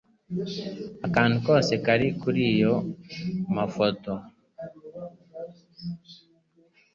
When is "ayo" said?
2.53-2.75